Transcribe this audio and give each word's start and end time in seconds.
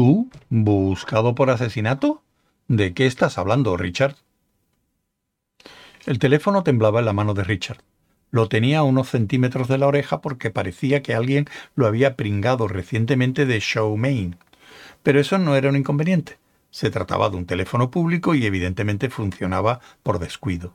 ¿Tú? 0.00 0.30
¿Buscado 0.48 1.34
por 1.34 1.50
asesinato? 1.50 2.22
¿De 2.68 2.94
qué 2.94 3.04
estás 3.04 3.36
hablando, 3.36 3.76
Richard? 3.76 4.16
El 6.06 6.18
teléfono 6.18 6.62
temblaba 6.62 7.00
en 7.00 7.04
la 7.04 7.12
mano 7.12 7.34
de 7.34 7.44
Richard. 7.44 7.82
Lo 8.30 8.48
tenía 8.48 8.78
a 8.78 8.82
unos 8.82 9.10
centímetros 9.10 9.68
de 9.68 9.76
la 9.76 9.86
oreja 9.86 10.22
porque 10.22 10.48
parecía 10.48 11.02
que 11.02 11.12
alguien 11.12 11.48
lo 11.74 11.86
había 11.86 12.16
pringado 12.16 12.66
recientemente 12.66 13.44
de 13.44 13.60
Show 13.60 13.94
Main. 13.98 14.36
Pero 15.02 15.20
eso 15.20 15.36
no 15.36 15.54
era 15.54 15.68
un 15.68 15.76
inconveniente. 15.76 16.38
Se 16.70 16.90
trataba 16.90 17.28
de 17.28 17.36
un 17.36 17.44
teléfono 17.44 17.90
público 17.90 18.34
y 18.34 18.46
evidentemente 18.46 19.10
funcionaba 19.10 19.80
por 20.02 20.18
descuido. 20.18 20.72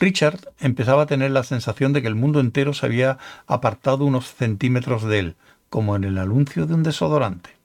Richard 0.00 0.40
empezaba 0.58 1.02
a 1.02 1.06
tener 1.06 1.30
la 1.30 1.44
sensación 1.44 1.92
de 1.92 2.02
que 2.02 2.08
el 2.08 2.16
mundo 2.16 2.40
entero 2.40 2.74
se 2.74 2.86
había 2.86 3.18
apartado 3.46 4.04
unos 4.04 4.34
centímetros 4.34 5.04
de 5.04 5.20
él, 5.20 5.36
como 5.70 5.94
en 5.94 6.02
el 6.02 6.18
anuncio 6.18 6.66
de 6.66 6.74
un 6.74 6.82
desodorante. 6.82 7.55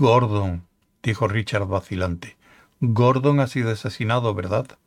Gordon, 0.00 0.64
dijo 1.02 1.26
Richard 1.26 1.66
vacilante. 1.66 2.36
Gordon 2.78 3.40
ha 3.40 3.48
sido 3.48 3.72
asesinado, 3.72 4.32
¿verdad? 4.32 4.78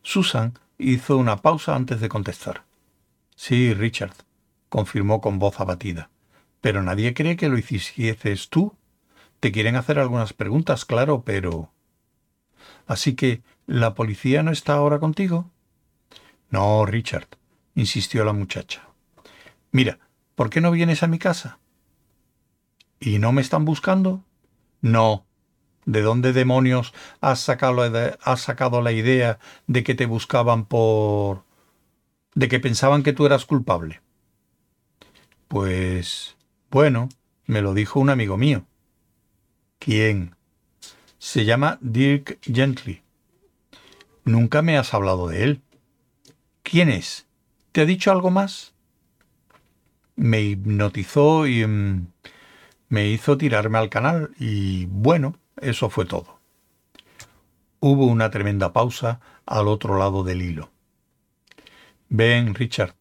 Susan 0.00 0.58
hizo 0.78 1.18
una 1.18 1.36
pausa 1.42 1.76
antes 1.76 2.00
de 2.00 2.08
contestar. 2.08 2.64
Sí, 3.36 3.74
Richard, 3.74 4.14
confirmó 4.70 5.20
con 5.20 5.38
voz 5.38 5.60
abatida. 5.60 6.08
Pero 6.62 6.82
nadie 6.82 7.12
cree 7.12 7.36
que 7.36 7.50
lo 7.50 7.58
hicieses 7.58 8.48
tú. 8.48 8.74
Te 9.40 9.52
quieren 9.52 9.76
hacer 9.76 9.98
algunas 9.98 10.32
preguntas, 10.32 10.86
claro, 10.86 11.22
pero. 11.22 11.70
Así 12.86 13.14
que, 13.14 13.42
¿la 13.66 13.94
policía 13.94 14.42
no 14.42 14.52
está 14.52 14.72
ahora 14.72 15.00
contigo? 15.00 15.50
No, 16.48 16.86
Richard, 16.86 17.28
insistió 17.74 18.24
la 18.24 18.32
muchacha. 18.32 18.88
Mira, 19.70 19.98
¿por 20.34 20.48
qué 20.48 20.62
no 20.62 20.70
vienes 20.70 21.02
a 21.02 21.08
mi 21.08 21.18
casa? 21.18 21.58
¿Y 23.04 23.18
no 23.18 23.32
me 23.32 23.42
están 23.42 23.64
buscando? 23.64 24.22
No. 24.80 25.26
¿De 25.86 26.02
dónde 26.02 26.32
demonios 26.32 26.94
has 27.20 27.40
sacado, 27.40 27.82
has 28.22 28.40
sacado 28.40 28.80
la 28.80 28.92
idea 28.92 29.40
de 29.66 29.82
que 29.82 29.96
te 29.96 30.06
buscaban 30.06 30.66
por... 30.66 31.42
de 32.36 32.46
que 32.46 32.60
pensaban 32.60 33.02
que 33.02 33.12
tú 33.12 33.26
eras 33.26 33.44
culpable? 33.44 34.00
Pues... 35.48 36.36
bueno, 36.70 37.08
me 37.44 37.60
lo 37.60 37.74
dijo 37.74 37.98
un 37.98 38.08
amigo 38.08 38.36
mío. 38.36 38.66
¿Quién? 39.80 40.36
Se 41.18 41.44
llama 41.44 41.78
Dirk 41.80 42.38
Gently. 42.42 43.02
Nunca 44.24 44.62
me 44.62 44.78
has 44.78 44.94
hablado 44.94 45.26
de 45.26 45.42
él. 45.42 45.62
¿Quién 46.62 46.88
es? 46.88 47.26
¿Te 47.72 47.80
ha 47.80 47.84
dicho 47.84 48.12
algo 48.12 48.30
más? 48.30 48.74
Me 50.14 50.40
hipnotizó 50.40 51.48
y... 51.48 51.66
Mm, 51.66 52.06
me 52.92 53.08
hizo 53.08 53.38
tirarme 53.38 53.78
al 53.78 53.88
canal 53.88 54.32
y 54.38 54.84
bueno, 54.84 55.38
eso 55.62 55.88
fue 55.88 56.04
todo. 56.04 56.38
Hubo 57.80 58.04
una 58.04 58.30
tremenda 58.30 58.74
pausa 58.74 59.18
al 59.46 59.66
otro 59.66 59.96
lado 59.96 60.24
del 60.24 60.42
hilo. 60.42 60.70
Ven, 62.10 62.54
Richard, 62.54 62.94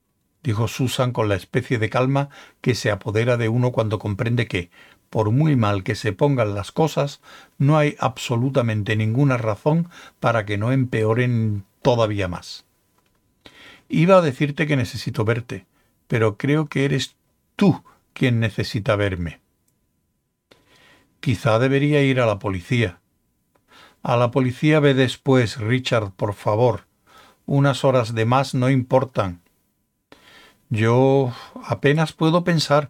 dijo 0.43 0.69
Susan 0.69 1.11
con 1.11 1.27
la 1.27 1.35
especie 1.35 1.77
de 1.77 1.89
calma 1.89 2.29
que 2.61 2.73
se 2.73 2.89
apodera 2.89 3.35
de 3.35 3.49
uno 3.49 3.73
cuando 3.73 3.99
comprende 3.99 4.47
que, 4.47 4.71
por 5.09 5.29
muy 5.31 5.57
mal 5.57 5.83
que 5.83 5.95
se 5.95 6.13
pongan 6.13 6.55
las 6.55 6.71
cosas, 6.71 7.19
no 7.57 7.77
hay 7.77 7.97
absolutamente 7.99 8.95
ninguna 8.95 9.35
razón 9.35 9.89
para 10.21 10.45
que 10.45 10.57
no 10.57 10.71
empeoren 10.71 11.65
todavía 11.81 12.29
más. 12.29 12.63
Iba 13.89 14.19
a 14.19 14.21
decirte 14.21 14.67
que 14.67 14.77
necesito 14.77 15.25
verte, 15.25 15.65
pero 16.07 16.37
creo 16.37 16.67
que 16.67 16.85
eres 16.85 17.17
tú 17.57 17.83
quien 18.13 18.39
necesita 18.39 18.95
verme. 18.95 19.41
Quizá 21.21 21.59
debería 21.59 22.01
ir 22.01 22.19
a 22.19 22.25
la 22.25 22.39
policía. 22.39 22.99
A 24.01 24.17
la 24.17 24.31
policía 24.31 24.79
ve 24.79 24.95
después, 24.95 25.57
Richard, 25.57 26.11
por 26.11 26.33
favor. 26.33 26.87
Unas 27.45 27.83
horas 27.85 28.15
de 28.15 28.25
más 28.25 28.55
no 28.55 28.71
importan. 28.71 29.41
Yo 30.69 31.31
apenas 31.63 32.11
puedo 32.11 32.43
pensar. 32.43 32.89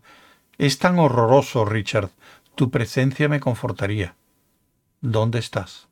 Es 0.58 0.80
tan 0.80 0.97
horroroso, 0.97 1.66
Richard. 1.66 2.09
Tu 2.56 2.72
presencia 2.72 3.28
me 3.28 3.41
confortaría. 3.41 4.16
¿Dónde 5.02 5.40
estás? 5.40 5.90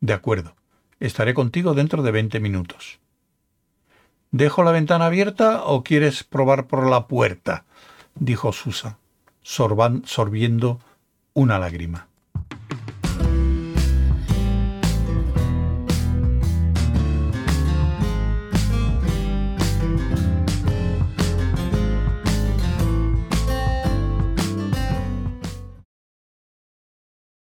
De 0.00 0.12
acuerdo. 0.12 0.56
Estaré 0.98 1.34
contigo 1.34 1.74
dentro 1.74 2.02
de 2.02 2.10
veinte 2.10 2.40
minutos. 2.40 2.98
¿Dejo 4.32 4.64
la 4.64 4.72
ventana 4.72 5.06
abierta 5.06 5.62
o 5.64 5.84
quieres 5.84 6.24
probar 6.24 6.66
por 6.66 6.90
la 6.90 7.06
puerta? 7.06 7.64
dijo 8.16 8.52
Susan, 8.52 8.96
sorbiendo 9.42 10.80
una 11.36 11.58
lágrima. 11.58 12.08